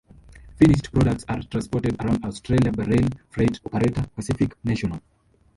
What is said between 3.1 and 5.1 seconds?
freight operator Pacific National.